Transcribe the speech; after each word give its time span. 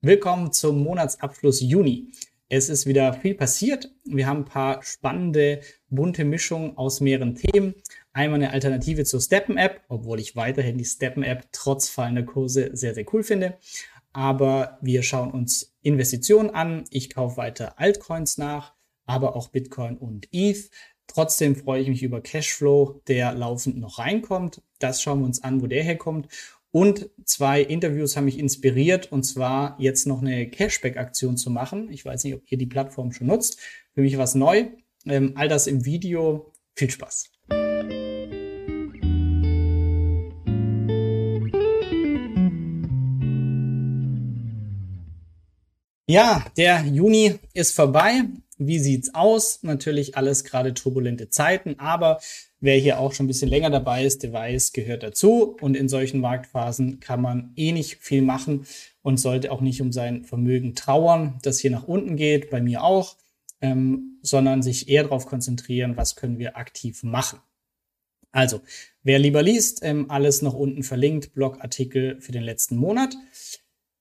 Willkommen 0.00 0.52
zum 0.52 0.84
Monatsabschluss 0.84 1.60
Juni. 1.60 2.12
Es 2.48 2.68
ist 2.68 2.86
wieder 2.86 3.12
viel 3.14 3.34
passiert. 3.34 3.90
Wir 4.04 4.28
haben 4.28 4.42
ein 4.42 4.44
paar 4.44 4.80
spannende, 4.84 5.60
bunte 5.88 6.24
Mischungen 6.24 6.76
aus 6.76 7.00
mehreren 7.00 7.34
Themen. 7.34 7.74
Einmal 8.12 8.36
eine 8.36 8.52
Alternative 8.52 9.04
zur 9.04 9.20
Steppen-App, 9.20 9.80
obwohl 9.88 10.20
ich 10.20 10.36
weiterhin 10.36 10.78
die 10.78 10.84
Steppen-App 10.84 11.48
trotz 11.50 11.88
fallender 11.88 12.22
Kurse 12.22 12.70
sehr, 12.76 12.94
sehr 12.94 13.12
cool 13.12 13.24
finde. 13.24 13.58
Aber 14.12 14.78
wir 14.82 15.02
schauen 15.02 15.32
uns 15.32 15.74
Investitionen 15.82 16.50
an. 16.50 16.84
Ich 16.90 17.10
kaufe 17.10 17.36
weiter 17.36 17.80
Altcoins 17.80 18.38
nach, 18.38 18.74
aber 19.04 19.34
auch 19.34 19.48
Bitcoin 19.48 19.96
und 19.96 20.28
ETH. 20.30 20.70
Trotzdem 21.08 21.56
freue 21.56 21.82
ich 21.82 21.88
mich 21.88 22.04
über 22.04 22.20
Cashflow, 22.20 23.02
der 23.08 23.32
laufend 23.32 23.78
noch 23.78 23.98
reinkommt. 23.98 24.62
Das 24.78 25.02
schauen 25.02 25.20
wir 25.20 25.26
uns 25.26 25.42
an, 25.42 25.60
wo 25.60 25.66
der 25.66 25.82
herkommt. 25.82 26.28
Und 26.78 27.10
zwei 27.24 27.60
Interviews 27.60 28.16
haben 28.16 28.26
mich 28.26 28.38
inspiriert, 28.38 29.10
und 29.10 29.24
zwar 29.24 29.74
jetzt 29.80 30.06
noch 30.06 30.22
eine 30.22 30.48
Cashback-Aktion 30.48 31.36
zu 31.36 31.50
machen. 31.50 31.90
Ich 31.90 32.04
weiß 32.04 32.22
nicht, 32.22 32.34
ob 32.34 32.42
ihr 32.46 32.56
die 32.56 32.66
Plattform 32.66 33.10
schon 33.10 33.26
nutzt. 33.26 33.58
Für 33.94 34.02
mich 34.02 34.16
was 34.16 34.36
neu. 34.36 34.68
Ähm, 35.04 35.32
all 35.34 35.48
das 35.48 35.66
im 35.66 35.84
Video. 35.84 36.52
Viel 36.76 36.88
Spaß. 36.88 37.32
Ja, 46.06 46.46
der 46.56 46.84
Juni 46.86 47.40
ist 47.54 47.74
vorbei. 47.74 48.22
Wie 48.56 48.78
sieht's 48.78 49.14
aus? 49.16 49.64
Natürlich 49.64 50.16
alles 50.16 50.44
gerade 50.44 50.74
turbulente 50.74 51.28
Zeiten, 51.28 51.80
aber 51.80 52.20
wer 52.60 52.76
hier 52.76 52.98
auch 52.98 53.12
schon 53.12 53.24
ein 53.24 53.28
bisschen 53.28 53.48
länger 53.48 53.70
dabei 53.70 54.04
ist, 54.04 54.22
der 54.22 54.32
weiß, 54.32 54.72
gehört 54.72 55.02
dazu. 55.02 55.56
Und 55.60 55.76
in 55.76 55.88
solchen 55.88 56.20
Marktphasen 56.20 57.00
kann 57.00 57.20
man 57.20 57.52
eh 57.56 57.72
nicht 57.72 57.96
viel 57.96 58.22
machen 58.22 58.66
und 59.02 59.18
sollte 59.18 59.52
auch 59.52 59.60
nicht 59.60 59.80
um 59.80 59.92
sein 59.92 60.24
Vermögen 60.24 60.74
trauern, 60.74 61.38
das 61.42 61.58
hier 61.58 61.70
nach 61.70 61.86
unten 61.86 62.16
geht, 62.16 62.50
bei 62.50 62.60
mir 62.60 62.82
auch, 62.82 63.16
ähm, 63.60 64.18
sondern 64.22 64.62
sich 64.62 64.88
eher 64.88 65.04
darauf 65.04 65.26
konzentrieren, 65.26 65.96
was 65.96 66.16
können 66.16 66.38
wir 66.38 66.56
aktiv 66.56 67.02
machen. 67.02 67.40
Also, 68.30 68.60
wer 69.02 69.18
lieber 69.18 69.42
liest, 69.42 69.80
ähm, 69.82 70.10
alles 70.10 70.42
nach 70.42 70.52
unten 70.52 70.82
verlinkt, 70.82 71.32
Blogartikel 71.34 72.20
für 72.20 72.32
den 72.32 72.42
letzten 72.42 72.76
Monat. 72.76 73.14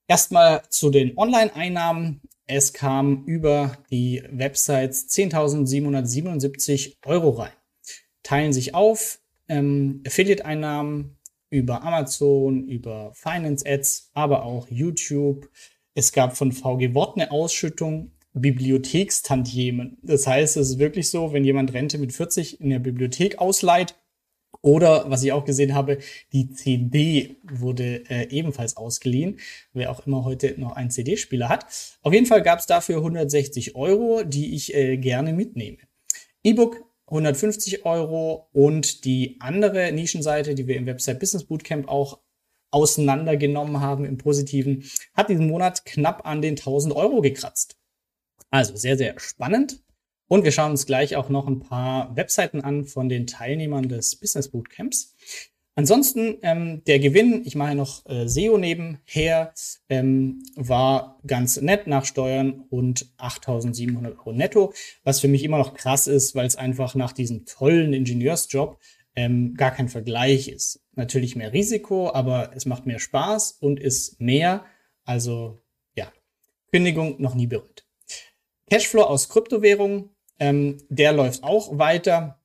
Erstmal 0.07 0.63
zu 0.69 0.89
den 0.89 1.17
Online-Einnahmen. 1.17 2.21
Es 2.45 2.73
kam 2.73 3.25
über 3.25 3.77
die 3.89 4.23
Websites 4.29 5.09
10.777 5.09 6.97
Euro 7.05 7.31
rein. 7.31 7.51
Teilen 8.27 8.51
sich 8.51 8.75
auf, 8.75 9.19
ähm, 9.47 10.03
Affiliate-Einnahmen 10.05 11.15
über 11.49 11.83
Amazon, 11.83 12.67
über 12.67 13.13
Finance-Ads, 13.13 14.11
aber 14.13 14.43
auch 14.43 14.67
YouTube. 14.69 15.49
Es 15.93 16.11
gab 16.11 16.35
von 16.35 16.51
VG 16.51 16.93
Wort 16.93 17.15
eine 17.15 17.31
Ausschüttung, 17.31 18.11
Bibliothekstantiemen. 18.33 19.97
Das 20.01 20.27
heißt, 20.27 20.57
es 20.57 20.71
ist 20.71 20.77
wirklich 20.77 21.09
so, 21.09 21.31
wenn 21.31 21.45
jemand 21.45 21.73
Rente 21.73 21.97
mit 21.99 22.11
40 22.11 22.59
in 22.59 22.69
der 22.69 22.79
Bibliothek 22.79 23.39
ausleiht, 23.39 23.95
oder 24.61 25.09
was 25.09 25.23
ich 25.23 25.31
auch 25.31 25.45
gesehen 25.45 25.73
habe, 25.73 25.99
die 26.33 26.51
CD 26.51 27.37
wurde 27.43 28.03
äh, 28.09 28.27
ebenfalls 28.29 28.75
ausgeliehen, 28.75 29.39
wer 29.71 29.89
auch 29.89 30.05
immer 30.05 30.25
heute 30.25 30.59
noch 30.59 30.73
einen 30.73 30.89
CD-Spieler 30.89 31.47
hat. 31.47 31.65
Auf 32.01 32.11
jeden 32.11 32.25
Fall 32.25 32.41
gab 32.41 32.59
es 32.59 32.65
dafür 32.65 32.97
160 32.97 33.77
Euro, 33.77 34.23
die 34.23 34.53
ich 34.53 34.75
äh, 34.75 34.97
gerne 34.97 35.31
mitnehme. 35.31 35.77
E-Book 36.43 36.86
150 37.07 37.85
Euro 37.85 38.49
und 38.51 39.05
die 39.05 39.37
andere 39.39 39.91
Nischenseite, 39.91 40.55
die 40.55 40.67
wir 40.67 40.75
im 40.75 40.85
Website 40.85 41.19
Business 41.19 41.45
Bootcamp 41.45 41.87
auch 41.87 42.19
auseinandergenommen 42.71 43.79
haben 43.79 44.03
im 44.05 44.17
Positiven, 44.17 44.83
hat 45.13 45.29
diesen 45.29 45.47
Monat 45.47 45.85
knapp 45.85 46.25
an 46.25 46.41
den 46.41 46.55
1000 46.55 46.93
Euro 46.93 47.21
gekratzt. 47.21 47.77
Also 48.49 48.75
sehr, 48.75 48.97
sehr 48.97 49.19
spannend. 49.19 49.83
Und 50.29 50.43
wir 50.43 50.51
schauen 50.51 50.71
uns 50.71 50.85
gleich 50.85 51.15
auch 51.15 51.29
noch 51.29 51.47
ein 51.47 51.59
paar 51.59 52.13
Webseiten 52.17 52.61
an 52.61 52.83
von 52.83 53.07
den 53.07 53.27
Teilnehmern 53.27 53.87
des 53.87 54.17
Business 54.17 54.51
Bootcamps. 54.51 55.15
Ansonsten 55.77 56.39
ähm, 56.41 56.83
der 56.85 56.97
Gewinn, 56.97 57.43
ich 57.45 57.53
mache 57.53 57.75
noch 57.75 58.03
äh, 58.07 58.27
SEO 58.27 58.57
nebenher, 58.57 59.53
ähm, 59.89 60.43
war 60.55 61.19
ganz 61.27 61.61
nett 61.61 61.85
nach 61.85 62.03
Steuern 62.03 62.65
und 62.71 63.13
8.700 63.19 64.17
Euro 64.17 64.31
netto, 64.33 64.73
was 65.03 65.19
für 65.19 65.27
mich 65.27 65.43
immer 65.43 65.59
noch 65.59 65.75
krass 65.75 66.07
ist, 66.07 66.33
weil 66.33 66.47
es 66.47 66.55
einfach 66.55 66.95
nach 66.95 67.11
diesem 67.11 67.45
tollen 67.45 67.93
Ingenieursjob 67.93 68.79
ähm, 69.15 69.53
gar 69.53 69.69
kein 69.69 69.87
Vergleich 69.87 70.47
ist. 70.47 70.83
Natürlich 70.95 71.35
mehr 71.35 71.53
Risiko, 71.53 72.11
aber 72.11 72.53
es 72.55 72.65
macht 72.65 72.87
mehr 72.87 72.97
Spaß 72.97 73.51
und 73.59 73.79
ist 73.79 74.19
mehr. 74.19 74.65
Also 75.05 75.59
ja, 75.95 76.11
Kündigung 76.71 77.21
noch 77.21 77.35
nie 77.35 77.45
berührt. 77.45 77.85
Cashflow 78.71 79.03
aus 79.03 79.29
Kryptowährungen 79.29 80.09
ähm, 80.39 80.77
der 80.89 81.13
läuft 81.13 81.43
auch 81.43 81.77
weiter. 81.77 82.36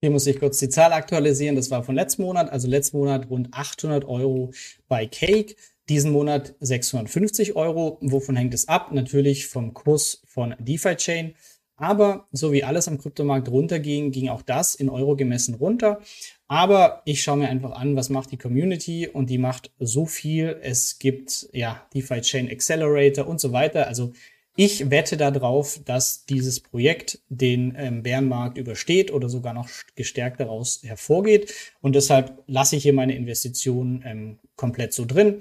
Hier 0.00 0.10
muss 0.10 0.26
ich 0.26 0.38
kurz 0.38 0.58
die 0.58 0.68
Zahl 0.68 0.92
aktualisieren. 0.92 1.56
Das 1.56 1.70
war 1.70 1.82
von 1.82 1.94
letzten 1.94 2.22
Monat, 2.22 2.50
also 2.50 2.68
letzten 2.68 2.98
Monat 2.98 3.30
rund 3.30 3.48
800 3.52 4.04
Euro 4.04 4.52
bei 4.88 5.06
Cake. 5.06 5.56
Diesen 5.88 6.12
Monat 6.12 6.54
650 6.60 7.56
Euro. 7.56 7.98
Wovon 8.02 8.36
hängt 8.36 8.52
es 8.52 8.68
ab? 8.68 8.92
Natürlich 8.92 9.46
vom 9.46 9.72
Kurs 9.72 10.22
von 10.26 10.54
DeFi 10.58 10.96
Chain. 10.96 11.34
Aber 11.76 12.26
so 12.32 12.52
wie 12.52 12.64
alles 12.64 12.88
am 12.88 12.98
Kryptomarkt 12.98 13.50
runterging, 13.50 14.10
ging 14.10 14.28
auch 14.30 14.42
das 14.42 14.74
in 14.74 14.88
Euro 14.88 15.14
gemessen 15.14 15.54
runter. 15.54 16.00
Aber 16.48 17.02
ich 17.04 17.22
schaue 17.22 17.38
mir 17.38 17.48
einfach 17.48 17.72
an, 17.72 17.96
was 17.96 18.08
macht 18.08 18.32
die 18.32 18.38
Community 18.38 19.08
und 19.08 19.30
die 19.30 19.38
macht 19.38 19.70
so 19.78 20.06
viel. 20.06 20.58
Es 20.62 20.98
gibt 20.98 21.48
ja 21.52 21.86
DeFi 21.94 22.20
Chain 22.20 22.50
Accelerator 22.50 23.26
und 23.26 23.40
so 23.40 23.52
weiter. 23.52 23.86
Also 23.88 24.12
ich 24.56 24.90
wette 24.90 25.18
darauf, 25.18 25.80
dass 25.84 26.24
dieses 26.24 26.60
Projekt 26.60 27.20
den 27.28 27.74
ähm, 27.76 28.02
Bärenmarkt 28.02 28.56
übersteht 28.56 29.12
oder 29.12 29.28
sogar 29.28 29.52
noch 29.52 29.68
gestärkt 29.94 30.40
daraus 30.40 30.82
hervorgeht. 30.82 31.52
Und 31.82 31.94
deshalb 31.94 32.42
lasse 32.46 32.76
ich 32.76 32.82
hier 32.82 32.94
meine 32.94 33.14
Investitionen 33.14 34.02
ähm, 34.06 34.38
komplett 34.56 34.94
so 34.94 35.04
drin. 35.04 35.40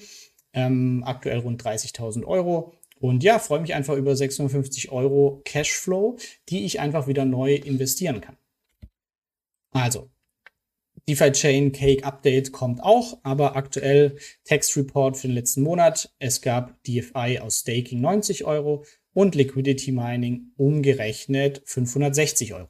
Ähm, 0.53 1.03
aktuell 1.05 1.39
rund 1.39 1.63
30.000 1.63 2.25
Euro. 2.25 2.73
Und 2.99 3.23
ja, 3.23 3.39
freue 3.39 3.61
mich 3.61 3.73
einfach 3.73 3.95
über 3.95 4.15
650 4.15 4.91
Euro 4.91 5.41
Cashflow, 5.45 6.17
die 6.49 6.65
ich 6.65 6.79
einfach 6.79 7.07
wieder 7.07 7.23
neu 7.23 7.55
investieren 7.55 8.19
kann. 8.19 8.37
Also, 9.71 10.09
DeFi 11.07 11.31
Chain 11.31 11.71
Cake 11.71 12.03
Update 12.03 12.51
kommt 12.51 12.81
auch, 12.81 13.19
aber 13.23 13.55
aktuell 13.55 14.17
Text 14.43 14.75
Report 14.75 15.17
für 15.17 15.27
den 15.27 15.35
letzten 15.35 15.61
Monat. 15.61 16.13
Es 16.19 16.41
gab 16.41 16.81
DFI 16.83 17.39
aus 17.39 17.59
Staking 17.59 18.01
90 18.01 18.45
Euro 18.45 18.85
und 19.15 19.33
Liquidity 19.33 19.91
Mining 19.93 20.51
umgerechnet 20.57 21.63
560 21.65 22.53
Euro. 22.53 22.69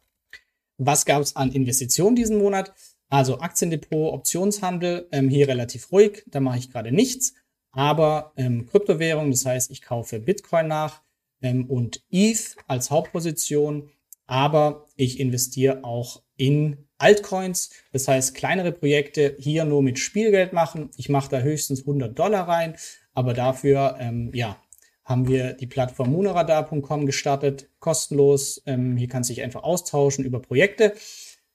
Was 0.78 1.06
gab 1.06 1.22
es 1.22 1.36
an 1.36 1.52
Investitionen 1.52 2.16
diesen 2.16 2.38
Monat? 2.38 2.74
Also 3.10 3.40
Aktiendepot, 3.40 4.14
Optionshandel, 4.14 5.08
ähm, 5.12 5.30
hier 5.30 5.48
relativ 5.48 5.92
ruhig, 5.92 6.24
da 6.28 6.40
mache 6.40 6.60
ich 6.60 6.72
gerade 6.72 6.92
nichts. 6.92 7.34
Aber 7.72 8.32
ähm, 8.38 8.68
Kryptowährung, 8.68 9.32
das 9.32 9.46
heißt, 9.46 9.72
ich 9.72 9.82
kaufe 9.82 10.20
Bitcoin 10.20 10.68
nach 10.68 11.02
ähm, 11.42 11.66
und 11.66 12.04
ETH 12.12 12.56
als 12.68 12.92
Hauptposition, 12.92 13.90
aber 14.28 14.88
ich 14.96 15.20
investiere 15.20 15.84
auch 15.84 16.22
in 16.38 16.78
Altcoins, 16.98 17.72
das 17.92 18.08
heißt 18.08 18.36
kleinere 18.36 18.72
Projekte 18.72 19.36
hier 19.40 19.66
nur 19.66 19.82
mit 19.82 20.00
Spielgeld 20.00 20.54
machen. 20.54 20.92
Ich 20.96 21.10
mache 21.10 21.30
da 21.30 21.40
höchstens 21.40 21.82
100 21.82 22.18
Dollar 22.18 22.48
rein, 22.48 22.76
aber 23.14 23.34
dafür 23.34 23.98
ähm, 24.00 24.32
ja 24.34 24.58
haben 25.06 25.28
wir 25.28 25.54
die 25.54 25.68
Plattform 25.68 26.12
munaradar.com 26.12 27.06
gestartet, 27.06 27.70
kostenlos. 27.80 28.62
Ähm, 28.66 28.98
hier 28.98 29.08
kannst 29.08 29.30
du 29.30 29.36
dich 29.36 29.44
einfach 29.44 29.64
austauschen 29.64 30.26
über 30.26 30.42
Projekte. 30.42 30.94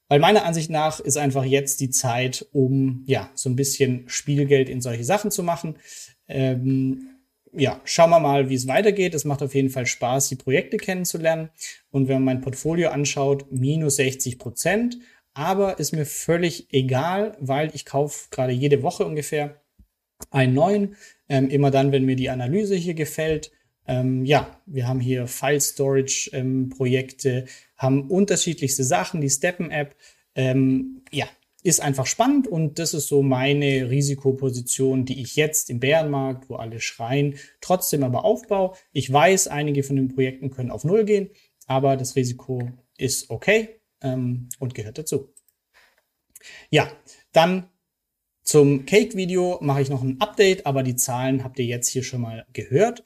Weil 0.09 0.21
meiner 0.21 0.45
Ansicht 0.45 0.71
nach 0.71 0.99
ist 1.01 1.17
einfach 1.17 1.45
jetzt 1.45 1.81
die 1.81 1.91
Zeit, 1.91 2.47
um 2.53 3.05
ja 3.07 3.31
so 3.35 3.49
ein 3.51 3.57
bisschen 3.57 4.09
Spielgeld 4.09 4.69
in 4.69 4.81
solche 4.81 5.05
Sachen 5.05 5.31
zu 5.31 5.43
machen. 5.43 5.77
Ähm, 6.27 7.21
ja, 7.53 7.81
schauen 7.85 8.11
wir 8.11 8.21
mal, 8.21 8.49
wie 8.49 8.55
es 8.55 8.69
weitergeht. 8.69 9.15
Es 9.15 9.25
macht 9.25 9.43
auf 9.43 9.55
jeden 9.55 9.71
Fall 9.71 9.87
Spaß, 9.87 10.29
die 10.29 10.37
Projekte 10.37 10.77
kennenzulernen. 10.77 11.51
Und 11.91 12.09
wenn 12.09 12.15
man 12.17 12.25
mein 12.25 12.41
Portfolio 12.41 12.91
anschaut, 12.91 13.51
minus 13.51 13.97
60 13.97 14.39
Prozent. 14.39 14.99
Aber 15.35 15.79
ist 15.79 15.93
mir 15.93 16.07
völlig 16.07 16.73
egal, 16.73 17.37
weil 17.41 17.71
ich 17.75 17.85
kaufe 17.85 18.29
gerade 18.31 18.53
jede 18.53 18.83
Woche 18.83 19.05
ungefähr 19.05 19.61
einen 20.31 20.55
neuen. 20.55 20.97
Ähm, 21.29 21.49
immer 21.49 21.71
dann, 21.71 21.93
wenn 21.93 22.05
mir 22.05 22.17
die 22.17 22.31
Analyse 22.31 22.75
hier 22.75 22.95
gefällt. 22.95 23.51
Ähm, 23.87 24.25
ja, 24.25 24.61
wir 24.67 24.87
haben 24.87 25.01
hier 25.01 25.27
File 25.27 25.61
Storage 25.61 26.31
ähm, 26.33 26.69
Projekte, 26.69 27.47
haben 27.77 28.09
unterschiedlichste 28.11 28.85
Sachen, 28.85 29.21
die 29.21 29.31
Steppen 29.31 29.71
App. 29.71 29.97
Ähm, 30.35 31.03
ja, 31.11 31.27
ist 31.63 31.81
einfach 31.81 32.07
spannend 32.07 32.47
und 32.47 32.79
das 32.79 32.95
ist 32.95 33.09
so 33.09 33.23
meine 33.23 33.91
Risikoposition, 33.91 35.05
die 35.05 35.21
ich 35.21 35.37
jetzt 35.37 35.69
im 35.69 35.81
Bärenmarkt, 35.81 36.49
wo 36.49 36.57
alle 36.57 36.81
schreien, 36.81 37.35
trotzdem 37.61 38.03
aber 38.03 38.25
aufbaue. 38.25 38.73
Ich 38.93 39.13
weiß, 39.13 39.49
einige 39.49 39.83
von 39.83 39.97
den 39.97 40.09
Projekten 40.09 40.51
können 40.51 40.71
auf 40.71 40.85
Null 40.85 41.05
gehen, 41.05 41.31
aber 41.67 41.97
das 41.97 42.17
Risiko 42.17 42.71
ist 42.97 43.29
okay 43.29 43.81
ähm, 44.03 44.49
und 44.59 44.75
gehört 44.75 44.99
dazu. 44.99 45.35
Ja, 46.71 46.91
dann 47.33 47.69
Zum 48.51 48.85
Cake-Video 48.85 49.59
mache 49.61 49.81
ich 49.81 49.91
noch 49.91 50.03
ein 50.03 50.17
Update, 50.21 50.67
aber 50.67 50.83
die 50.83 50.97
Zahlen 50.97 51.45
habt 51.45 51.61
ihr 51.61 51.67
jetzt 51.67 51.87
hier 51.87 52.03
schon 52.03 52.23
mal 52.23 52.45
gehört. 52.53 53.05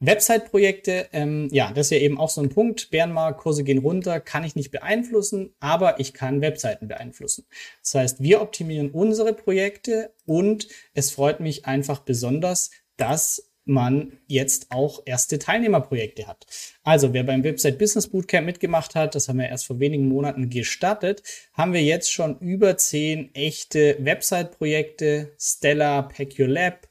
Website-Projekte, 0.00 1.08
ähm, 1.14 1.48
ja, 1.50 1.72
das 1.72 1.86
ist 1.86 1.92
ja 1.92 1.96
eben 1.96 2.18
auch 2.18 2.28
so 2.28 2.42
ein 2.42 2.50
Punkt. 2.50 2.90
Bärenmarkt, 2.90 3.40
Kurse 3.40 3.64
gehen 3.64 3.78
runter, 3.78 4.20
kann 4.20 4.44
ich 4.44 4.54
nicht 4.54 4.70
beeinflussen, 4.70 5.54
aber 5.60 5.98
ich 5.98 6.12
kann 6.12 6.42
Webseiten 6.42 6.88
beeinflussen. 6.88 7.46
Das 7.82 7.94
heißt, 7.94 8.22
wir 8.22 8.42
optimieren 8.42 8.90
unsere 8.90 9.32
Projekte 9.32 10.12
und 10.26 10.68
es 10.92 11.10
freut 11.10 11.40
mich 11.40 11.64
einfach 11.64 12.00
besonders, 12.00 12.70
dass 12.98 13.50
man 13.64 14.18
jetzt 14.26 14.70
auch 14.70 15.02
erste 15.06 15.38
Teilnehmerprojekte 15.38 16.26
hat. 16.26 16.46
Also 16.82 17.12
wer 17.12 17.22
beim 17.22 17.44
Website 17.44 17.78
Business 17.78 18.08
Bootcamp 18.08 18.46
mitgemacht 18.46 18.94
hat, 18.94 19.14
das 19.14 19.28
haben 19.28 19.38
wir 19.38 19.48
erst 19.48 19.66
vor 19.66 19.78
wenigen 19.78 20.08
Monaten 20.08 20.50
gestartet, 20.50 21.22
haben 21.52 21.72
wir 21.72 21.82
jetzt 21.82 22.12
schon 22.12 22.38
über 22.40 22.76
zehn 22.76 23.34
echte 23.34 23.96
Website-Projekte, 24.00 25.32
Stella, 25.38 26.02
Pack 26.02 26.38
Your 26.38 26.48
Lab, 26.48 26.88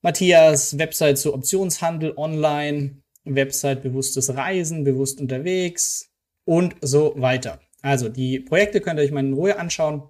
Matthias, 0.00 0.78
Website 0.78 1.18
zu 1.18 1.34
Optionshandel 1.34 2.14
online, 2.16 3.02
Website 3.24 3.82
bewusstes 3.82 4.34
Reisen, 4.34 4.84
bewusst 4.84 5.20
unterwegs 5.20 6.10
und 6.44 6.76
so 6.80 7.14
weiter. 7.16 7.60
Also 7.82 8.08
die 8.08 8.40
Projekte 8.40 8.80
könnt 8.80 8.98
ihr 8.98 9.04
euch 9.04 9.12
mal 9.12 9.20
in 9.20 9.34
Ruhe 9.34 9.58
anschauen. 9.58 10.02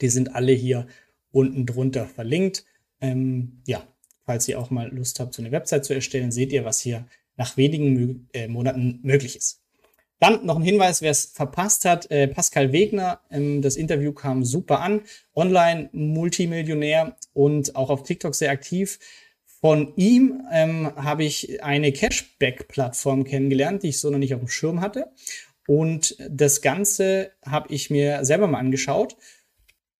Die 0.00 0.08
sind 0.08 0.34
alle 0.34 0.52
hier 0.52 0.86
unten 1.30 1.66
drunter 1.66 2.06
verlinkt. 2.06 2.64
Ähm, 3.00 3.62
ja, 3.66 3.86
falls 4.28 4.46
ihr 4.46 4.60
auch 4.60 4.68
mal 4.68 4.94
Lust 4.94 5.20
habt, 5.20 5.32
so 5.32 5.40
eine 5.40 5.52
Website 5.52 5.86
zu 5.86 5.94
erstellen, 5.94 6.30
seht 6.30 6.52
ihr, 6.52 6.66
was 6.66 6.80
hier 6.80 7.06
nach 7.38 7.56
wenigen 7.56 8.28
äh, 8.34 8.46
Monaten 8.46 9.00
möglich 9.02 9.36
ist. 9.36 9.62
Dann 10.20 10.44
noch 10.44 10.56
ein 10.56 10.62
Hinweis, 10.62 11.00
wer 11.00 11.12
es 11.12 11.24
verpasst 11.24 11.86
hat, 11.86 12.10
äh, 12.10 12.28
Pascal 12.28 12.70
Wegner, 12.70 13.22
ähm, 13.30 13.62
das 13.62 13.76
Interview 13.76 14.12
kam 14.12 14.44
super 14.44 14.80
an, 14.80 15.00
online 15.34 15.88
Multimillionär 15.92 17.16
und 17.32 17.74
auch 17.74 17.88
auf 17.88 18.02
TikTok 18.02 18.34
sehr 18.34 18.50
aktiv. 18.50 18.98
Von 19.46 19.94
ihm 19.96 20.42
ähm, 20.52 20.94
habe 20.96 21.24
ich 21.24 21.64
eine 21.64 21.90
Cashback-Plattform 21.90 23.24
kennengelernt, 23.24 23.82
die 23.82 23.88
ich 23.88 23.98
so 23.98 24.10
noch 24.10 24.18
nicht 24.18 24.34
auf 24.34 24.40
dem 24.40 24.48
Schirm 24.48 24.82
hatte. 24.82 25.10
Und 25.66 26.18
das 26.28 26.60
Ganze 26.60 27.32
habe 27.46 27.72
ich 27.72 27.88
mir 27.88 28.26
selber 28.26 28.46
mal 28.46 28.58
angeschaut 28.58 29.16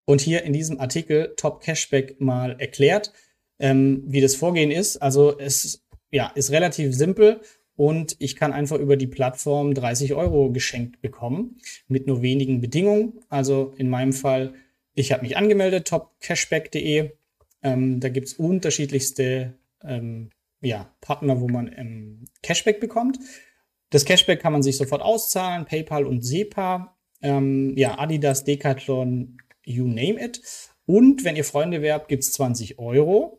und 0.05 0.21
hier 0.21 0.43
in 0.43 0.53
diesem 0.53 0.81
Artikel 0.81 1.33
Top 1.37 1.63
Cashback 1.63 2.21
mal 2.21 2.61
erklärt, 2.61 3.15
ähm, 3.59 4.03
wie 4.07 4.21
das 4.21 4.35
Vorgehen 4.35 4.71
ist. 4.71 4.97
Also 4.99 5.39
es 5.39 5.85
ja, 6.11 6.29
ist 6.35 6.51
relativ 6.51 6.95
simpel 6.95 7.41
und 7.77 8.17
ich 8.19 8.37
kann 8.37 8.53
einfach 8.53 8.79
über 8.79 8.97
die 8.97 9.07
Plattform 9.07 9.75
30 9.75 10.15
Euro 10.15 10.51
geschenkt 10.51 11.01
bekommen 11.01 11.59
mit 11.87 12.07
nur 12.07 12.23
wenigen 12.23 12.61
Bedingungen. 12.61 13.21
Also 13.29 13.73
in 13.77 13.89
meinem 13.89 14.13
Fall, 14.13 14.55
ich 14.95 15.13
habe 15.13 15.23
mich 15.23 15.37
angemeldet, 15.37 15.87
topcashback.de. 15.89 17.13
Ähm, 17.63 18.01
da 18.01 18.09
gibt 18.09 18.29
es 18.29 18.35
unterschiedlichste 18.35 19.55
ähm, 19.85 20.31
ja, 20.61 20.93
Partner, 21.01 21.41
wo 21.41 21.49
man 21.49 21.73
ähm, 21.77 22.25
Cashback 22.43 22.81
bekommt. 22.81 23.19
Das 23.91 24.05
Cashback 24.05 24.41
kann 24.41 24.53
man 24.53 24.63
sich 24.63 24.77
sofort 24.77 25.03
auszahlen, 25.03 25.65
PayPal 25.65 26.05
und 26.05 26.23
SEPA, 26.23 26.97
ähm, 27.23 27.77
ja, 27.77 27.99
Adidas, 27.99 28.45
Decathlon, 28.45 29.39
you 29.65 29.87
name 29.87 30.23
it. 30.23 30.41
Und 30.87 31.25
wenn 31.25 31.37
ihr 31.37 31.45
Freunde 31.45 31.83
werbt, 31.83 32.09
gibt 32.09 32.25
es 32.25 32.33
20 32.33 32.79
Euro. 32.79 33.38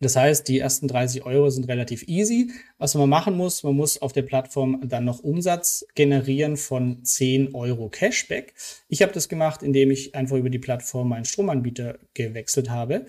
Das 0.00 0.14
heißt, 0.14 0.46
die 0.46 0.60
ersten 0.60 0.86
30 0.86 1.24
Euro 1.24 1.50
sind 1.50 1.66
relativ 1.68 2.04
easy. 2.06 2.52
Was 2.78 2.94
man 2.94 3.08
machen 3.08 3.36
muss, 3.36 3.64
man 3.64 3.74
muss 3.74 4.00
auf 4.00 4.12
der 4.12 4.22
Plattform 4.22 4.80
dann 4.88 5.04
noch 5.04 5.20
Umsatz 5.20 5.84
generieren 5.94 6.56
von 6.56 7.04
10 7.04 7.54
Euro 7.54 7.88
Cashback. 7.88 8.54
Ich 8.88 9.02
habe 9.02 9.12
das 9.12 9.28
gemacht, 9.28 9.62
indem 9.62 9.90
ich 9.90 10.14
einfach 10.14 10.36
über 10.36 10.50
die 10.50 10.60
Plattform 10.60 11.08
meinen 11.08 11.24
Stromanbieter 11.24 11.98
gewechselt 12.14 12.70
habe 12.70 13.06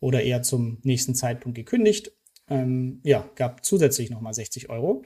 oder 0.00 0.22
eher 0.22 0.42
zum 0.42 0.78
nächsten 0.82 1.14
Zeitpunkt 1.14 1.56
gekündigt. 1.56 2.12
Ähm, 2.50 3.00
ja, 3.04 3.30
gab 3.36 3.64
zusätzlich 3.64 4.10
nochmal 4.10 4.34
60 4.34 4.68
Euro. 4.68 5.04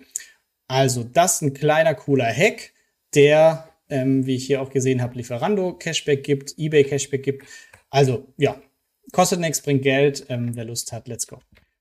Also 0.68 1.04
das 1.04 1.36
ist 1.36 1.42
ein 1.42 1.54
kleiner 1.54 1.94
cooler 1.94 2.32
Hack, 2.32 2.72
der, 3.14 3.68
ähm, 3.90 4.26
wie 4.26 4.36
ich 4.36 4.46
hier 4.46 4.62
auch 4.62 4.70
gesehen 4.70 5.02
habe, 5.02 5.16
Lieferando 5.16 5.74
Cashback 5.74 6.24
gibt, 6.24 6.54
eBay 6.58 6.82
Cashback 6.84 7.22
gibt. 7.22 7.46
Also 7.90 8.32
ja, 8.38 8.60
Kostet 9.12 9.40
nichts, 9.40 9.62
bringt 9.62 9.82
Geld. 9.82 10.26
Ähm, 10.28 10.54
wer 10.54 10.64
Lust 10.64 10.92
hat, 10.92 11.08
let's 11.08 11.26
go. 11.26 11.38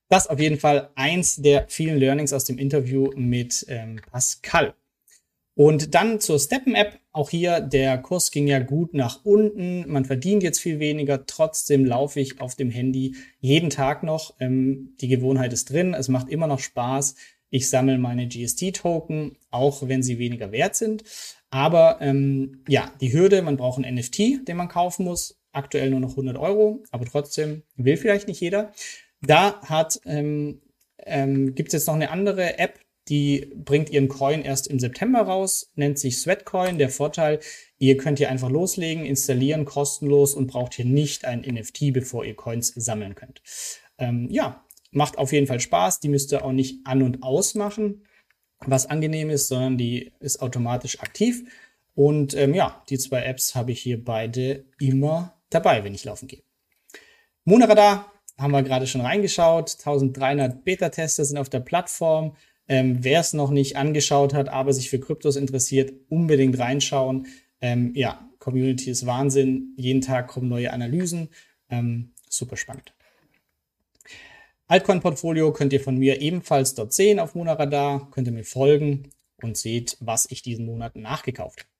Das 0.08 0.28
auf 0.28 0.38
jeden 0.38 0.58
Fall 0.58 0.90
eins 0.94 1.36
der 1.36 1.66
vielen 1.68 1.98
Learnings 1.98 2.32
aus 2.32 2.44
dem 2.44 2.58
Interview 2.58 3.10
mit 3.16 3.66
ähm, 3.68 4.00
Pascal. 4.10 4.74
Und 5.54 5.94
dann 5.94 6.20
zur 6.20 6.38
Steppen-App. 6.38 7.00
Auch 7.12 7.30
hier, 7.30 7.60
der 7.60 7.96
Kurs 7.98 8.30
ging 8.30 8.46
ja 8.46 8.58
gut 8.58 8.92
nach 8.92 9.24
unten. 9.24 9.90
Man 9.90 10.04
verdient 10.04 10.42
jetzt 10.42 10.60
viel 10.60 10.78
weniger. 10.78 11.24
Trotzdem 11.24 11.86
laufe 11.86 12.20
ich 12.20 12.40
auf 12.42 12.54
dem 12.54 12.70
Handy 12.70 13.16
jeden 13.40 13.70
Tag 13.70 14.02
noch. 14.02 14.34
Ähm, 14.38 14.94
die 15.00 15.08
Gewohnheit 15.08 15.52
ist 15.54 15.70
drin. 15.70 15.94
Es 15.94 16.08
macht 16.08 16.28
immer 16.28 16.46
noch 16.46 16.60
Spaß. 16.60 17.14
Ich 17.48 17.70
sammle 17.70 17.96
meine 17.96 18.28
GST-Token, 18.28 19.38
auch 19.50 19.88
wenn 19.88 20.02
sie 20.02 20.18
weniger 20.18 20.52
wert 20.52 20.76
sind. 20.76 21.04
Aber 21.48 21.98
ähm, 22.02 22.62
ja, 22.68 22.92
die 23.00 23.12
Hürde, 23.12 23.40
man 23.40 23.56
braucht 23.56 23.82
ein 23.82 23.94
NFT, 23.94 24.46
den 24.46 24.56
man 24.56 24.68
kaufen 24.68 25.04
muss 25.04 25.35
aktuell 25.56 25.90
nur 25.90 26.00
noch 26.00 26.10
100 26.10 26.36
Euro, 26.38 26.82
aber 26.90 27.04
trotzdem 27.04 27.62
will 27.76 27.96
vielleicht 27.96 28.28
nicht 28.28 28.40
jeder. 28.40 28.72
Da 29.22 29.60
hat 29.62 30.00
ähm, 30.04 30.60
ähm, 30.98 31.54
gibt 31.54 31.68
es 31.68 31.72
jetzt 31.72 31.86
noch 31.86 31.94
eine 31.94 32.10
andere 32.10 32.58
App, 32.58 32.80
die 33.08 33.52
bringt 33.54 33.90
ihren 33.90 34.08
Coin 34.08 34.42
erst 34.42 34.66
im 34.66 34.80
September 34.80 35.20
raus, 35.20 35.70
nennt 35.76 35.98
sich 35.98 36.18
Sweatcoin. 36.18 36.78
Der 36.78 36.90
Vorteil, 36.90 37.38
ihr 37.78 37.96
könnt 37.96 38.18
hier 38.18 38.30
einfach 38.30 38.50
loslegen, 38.50 39.04
installieren, 39.04 39.64
kostenlos 39.64 40.34
und 40.34 40.48
braucht 40.48 40.74
hier 40.74 40.84
nicht 40.84 41.24
ein 41.24 41.40
NFT, 41.40 41.92
bevor 41.92 42.24
ihr 42.24 42.34
Coins 42.34 42.72
sammeln 42.74 43.14
könnt. 43.14 43.42
Ähm, 43.98 44.28
ja, 44.30 44.64
macht 44.90 45.18
auf 45.18 45.32
jeden 45.32 45.46
Fall 45.46 45.60
Spaß. 45.60 46.00
Die 46.00 46.08
müsst 46.08 46.32
ihr 46.32 46.44
auch 46.44 46.52
nicht 46.52 46.84
an- 46.84 47.02
und 47.02 47.22
ausmachen, 47.22 48.02
was 48.66 48.86
angenehm 48.86 49.30
ist, 49.30 49.48
sondern 49.48 49.78
die 49.78 50.12
ist 50.18 50.42
automatisch 50.42 51.00
aktiv. 51.00 51.44
Und 51.94 52.34
ähm, 52.34 52.54
ja, 52.54 52.82
die 52.90 52.98
zwei 52.98 53.22
Apps 53.22 53.54
habe 53.54 53.70
ich 53.70 53.80
hier 53.80 54.04
beide 54.04 54.64
immer 54.80 55.35
dabei, 55.56 55.84
wenn 55.84 55.94
ich 55.94 56.04
laufen 56.04 56.28
gehe. 56.28 56.42
Monaradar 57.44 58.12
haben 58.38 58.52
wir 58.52 58.62
gerade 58.62 58.86
schon 58.86 59.00
reingeschaut. 59.00 59.76
1300 59.78 60.64
Beta-Tester 60.64 61.24
sind 61.24 61.38
auf 61.38 61.48
der 61.48 61.60
Plattform. 61.60 62.36
Ähm, 62.68 62.98
Wer 63.02 63.20
es 63.20 63.32
noch 63.32 63.50
nicht 63.50 63.76
angeschaut 63.76 64.34
hat, 64.34 64.48
aber 64.48 64.72
sich 64.72 64.90
für 64.90 65.00
Kryptos 65.00 65.36
interessiert, 65.36 65.92
unbedingt 66.08 66.58
reinschauen. 66.58 67.26
Ähm, 67.60 67.92
ja, 67.94 68.28
Community 68.38 68.90
ist 68.90 69.06
Wahnsinn. 69.06 69.74
Jeden 69.76 70.00
Tag 70.00 70.28
kommen 70.28 70.48
neue 70.48 70.72
Analysen. 70.72 71.28
Ähm, 71.70 72.12
super 72.28 72.56
spannend. 72.56 72.92
Altcoin-Portfolio 74.68 75.52
könnt 75.52 75.72
ihr 75.72 75.80
von 75.80 75.96
mir 75.96 76.20
ebenfalls 76.20 76.74
dort 76.74 76.92
sehen 76.92 77.20
auf 77.20 77.34
Monaradar. 77.34 78.10
Könnt 78.10 78.26
ihr 78.26 78.32
mir 78.32 78.44
folgen 78.44 79.10
und 79.40 79.56
seht, 79.56 79.96
was 80.00 80.26
ich 80.30 80.42
diesen 80.42 80.66
Monat 80.66 80.96
nachgekauft 80.96 81.60
habe. 81.60 81.70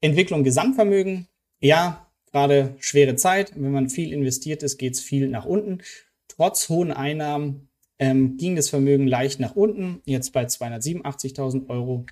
Entwicklung 0.00 0.44
Gesamtvermögen. 0.44 1.26
Ja, 1.60 2.03
gerade 2.34 2.74
schwere 2.80 3.14
Zeit. 3.14 3.52
Wenn 3.54 3.70
man 3.70 3.88
viel 3.88 4.12
investiert 4.12 4.64
ist, 4.64 4.76
geht 4.76 4.94
es 4.94 5.00
viel 5.00 5.28
nach 5.28 5.44
unten. 5.44 5.82
Trotz 6.26 6.68
hohen 6.68 6.90
Einnahmen 6.90 7.68
ähm, 8.00 8.36
ging 8.36 8.56
das 8.56 8.68
Vermögen 8.68 9.06
leicht 9.06 9.38
nach 9.38 9.54
unten, 9.54 10.02
jetzt 10.04 10.32
bei 10.32 10.44
287.000 10.44 11.68
Euro, 11.68 12.06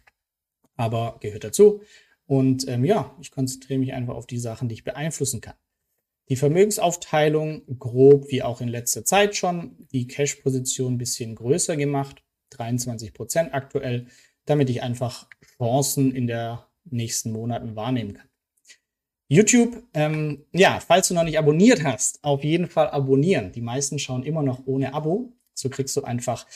aber 0.76 1.16
gehört 1.20 1.42
dazu. 1.42 1.82
Und 2.26 2.68
ähm, 2.68 2.84
ja, 2.84 3.16
ich 3.20 3.32
konzentriere 3.32 3.80
mich 3.80 3.94
einfach 3.94 4.14
auf 4.14 4.28
die 4.28 4.38
Sachen, 4.38 4.68
die 4.68 4.76
ich 4.76 4.84
beeinflussen 4.84 5.40
kann. 5.40 5.56
Die 6.28 6.36
Vermögensaufteilung 6.36 7.64
grob 7.80 8.30
wie 8.30 8.44
auch 8.44 8.60
in 8.60 8.68
letzter 8.68 9.04
Zeit 9.04 9.34
schon, 9.34 9.88
die 9.92 10.06
Cash-Position 10.06 10.94
ein 10.94 10.98
bisschen 10.98 11.34
größer 11.34 11.76
gemacht, 11.76 12.22
23 12.50 13.12
Prozent 13.12 13.52
aktuell, 13.52 14.06
damit 14.44 14.70
ich 14.70 14.84
einfach 14.84 15.28
Chancen 15.58 16.14
in 16.14 16.28
den 16.28 16.58
nächsten 16.84 17.32
Monaten 17.32 17.74
wahrnehmen 17.74 18.14
kann. 18.14 18.28
YouTube, 19.32 19.82
ähm, 19.94 20.44
ja, 20.52 20.78
falls 20.78 21.08
du 21.08 21.14
noch 21.14 21.24
nicht 21.24 21.38
abonniert 21.38 21.82
hast, 21.82 22.22
auf 22.22 22.44
jeden 22.44 22.66
Fall 22.66 22.90
abonnieren. 22.90 23.50
Die 23.50 23.62
meisten 23.62 23.98
schauen 23.98 24.24
immer 24.24 24.42
noch 24.42 24.66
ohne 24.66 24.92
Abo. 24.92 25.32
So 25.54 25.70
kriegst 25.70 25.96
du 25.96 26.02
einfach 26.02 26.46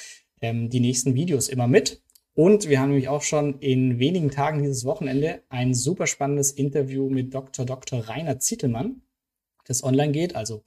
ähm, 0.42 0.68
die 0.68 0.80
nächsten 0.80 1.14
Videos 1.14 1.48
immer 1.48 1.68
mit. 1.68 2.02
Und 2.34 2.68
wir 2.68 2.78
haben 2.78 2.90
nämlich 2.90 3.08
auch 3.08 3.22
schon 3.22 3.60
in 3.60 3.98
wenigen 3.98 4.30
Tagen 4.30 4.60
dieses 4.60 4.84
Wochenende 4.84 5.42
ein 5.48 5.72
super 5.72 6.06
spannendes 6.06 6.50
Interview 6.50 7.08
mit 7.08 7.32
Dr. 7.32 7.64
Dr. 7.64 8.10
Rainer 8.10 8.40
Zittelmann, 8.40 9.00
das 9.64 9.82
online 9.82 10.12
geht. 10.12 10.36
Also, 10.36 10.62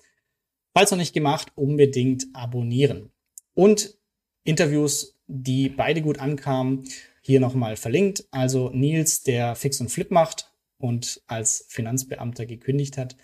falls 0.73 0.89
noch 0.89 0.97
nicht 0.97 1.13
gemacht, 1.13 1.51
unbedingt 1.53 2.25
abonnieren. 2.33 3.11
Und 3.53 3.99
Interviews, 4.43 5.19
die 5.27 5.69
beide 5.69 6.01
gut 6.01 6.17
ankamen, 6.17 6.85
hier 7.21 7.39
nochmal 7.39 7.75
verlinkt. 7.75 8.25
Also 8.31 8.71
Nils, 8.71 9.21
der 9.21 9.53
Fix 9.53 9.79
und 9.79 9.91
Flip 9.91 10.09
macht, 10.09 10.49
und 10.79 11.21
als 11.27 11.65
Finanzbeamter 11.67 12.45
gekündigt 12.45 12.98
hat. 12.98 13.15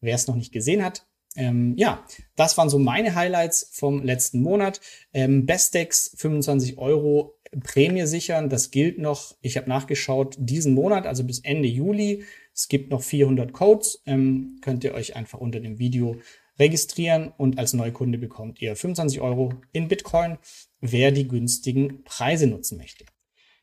Wer 0.00 0.14
es 0.16 0.26
noch 0.26 0.36
nicht 0.36 0.52
gesehen 0.52 0.84
hat, 0.84 1.06
ähm, 1.36 1.74
ja, 1.76 2.04
das 2.36 2.56
waren 2.56 2.70
so 2.70 2.78
meine 2.78 3.14
Highlights 3.14 3.68
vom 3.72 4.02
letzten 4.02 4.42
Monat. 4.42 4.80
Ähm, 5.12 5.46
Bestex 5.46 6.14
25 6.16 6.78
Euro 6.78 7.34
Prämie 7.62 8.06
sichern, 8.06 8.48
das 8.48 8.70
gilt 8.70 8.98
noch. 8.98 9.36
Ich 9.40 9.56
habe 9.56 9.68
nachgeschaut, 9.68 10.36
diesen 10.38 10.74
Monat, 10.74 11.06
also 11.06 11.24
bis 11.24 11.40
Ende 11.40 11.68
Juli. 11.68 12.24
Es 12.52 12.68
gibt 12.68 12.90
noch 12.90 13.02
400 13.02 13.52
Codes, 13.52 14.02
ähm, 14.06 14.58
könnt 14.60 14.84
ihr 14.84 14.94
euch 14.94 15.16
einfach 15.16 15.40
unter 15.40 15.60
dem 15.60 15.78
Video 15.78 16.16
registrieren 16.58 17.32
und 17.36 17.58
als 17.58 17.72
Neukunde 17.72 18.16
bekommt 18.16 18.62
ihr 18.62 18.76
25 18.76 19.20
Euro 19.20 19.54
in 19.72 19.88
Bitcoin, 19.88 20.38
wer 20.80 21.10
die 21.10 21.26
günstigen 21.26 22.04
Preise 22.04 22.46
nutzen 22.46 22.78
möchte. 22.78 23.04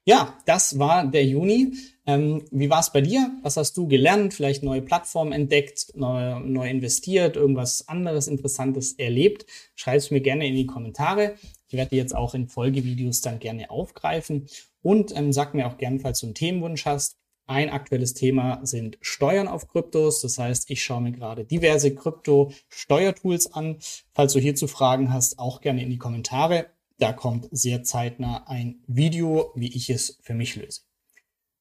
Ja, 0.05 0.39
das 0.45 0.79
war 0.79 1.05
der 1.05 1.25
Juni. 1.25 1.73
Ähm, 2.07 2.43
wie 2.49 2.71
war 2.71 2.79
es 2.79 2.91
bei 2.91 3.01
dir? 3.01 3.31
Was 3.43 3.57
hast 3.57 3.77
du 3.77 3.87
gelernt? 3.87 4.33
Vielleicht 4.33 4.63
neue 4.63 4.81
Plattformen 4.81 5.31
entdeckt, 5.31 5.91
neu, 5.93 6.39
neu 6.39 6.67
investiert, 6.67 7.35
irgendwas 7.35 7.87
anderes 7.87 8.27
Interessantes 8.27 8.93
erlebt? 8.93 9.45
Schreib 9.75 9.97
es 9.97 10.09
mir 10.09 10.21
gerne 10.21 10.47
in 10.47 10.55
die 10.55 10.65
Kommentare. 10.65 11.35
Ich 11.67 11.75
werde 11.75 11.91
die 11.91 11.97
jetzt 11.97 12.15
auch 12.15 12.33
in 12.33 12.47
Folgevideos 12.47 13.21
dann 13.21 13.37
gerne 13.37 13.69
aufgreifen. 13.69 14.47
Und 14.81 15.15
ähm, 15.15 15.31
sag 15.31 15.53
mir 15.53 15.67
auch 15.67 15.77
gerne, 15.77 15.99
falls 15.99 16.19
du 16.21 16.25
einen 16.25 16.35
Themenwunsch 16.35 16.85
hast. 16.85 17.17
Ein 17.45 17.69
aktuelles 17.69 18.15
Thema 18.15 18.59
sind 18.63 18.97
Steuern 19.01 19.47
auf 19.47 19.67
Kryptos. 19.67 20.21
Das 20.21 20.39
heißt, 20.39 20.71
ich 20.71 20.83
schaue 20.83 21.01
mir 21.01 21.11
gerade 21.11 21.45
diverse 21.45 21.93
Krypto-Steuertools 21.93 23.53
an. 23.53 23.77
Falls 24.13 24.33
du 24.33 24.39
hierzu 24.39 24.65
Fragen 24.67 25.13
hast, 25.13 25.37
auch 25.37 25.61
gerne 25.61 25.83
in 25.83 25.91
die 25.91 25.99
Kommentare. 25.99 26.67
Da 27.01 27.13
kommt 27.13 27.47
sehr 27.49 27.81
zeitnah 27.81 28.43
ein 28.45 28.83
Video, 28.85 29.53
wie 29.55 29.75
ich 29.75 29.89
es 29.89 30.19
für 30.21 30.35
mich 30.35 30.55
löse. 30.55 30.81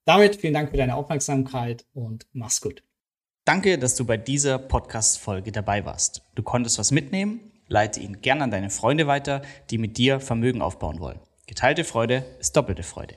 Damit 0.04 0.36
vielen 0.36 0.52
Dank 0.52 0.70
für 0.70 0.76
deine 0.76 0.94
Aufmerksamkeit 0.94 1.86
und 1.94 2.26
mach's 2.32 2.60
gut. 2.60 2.82
Danke, 3.46 3.78
dass 3.78 3.96
du 3.96 4.04
bei 4.04 4.18
dieser 4.18 4.58
Podcast-Folge 4.58 5.50
dabei 5.50 5.86
warst. 5.86 6.20
Du 6.34 6.42
konntest 6.42 6.78
was 6.78 6.90
mitnehmen, 6.90 7.40
leite 7.68 8.00
ihn 8.00 8.20
gern 8.20 8.42
an 8.42 8.50
deine 8.50 8.68
Freunde 8.68 9.06
weiter, 9.06 9.40
die 9.70 9.78
mit 9.78 9.96
dir 9.96 10.20
Vermögen 10.20 10.60
aufbauen 10.60 11.00
wollen. 11.00 11.20
Geteilte 11.46 11.84
Freude 11.84 12.26
ist 12.38 12.54
doppelte 12.54 12.82
Freude. 12.82 13.16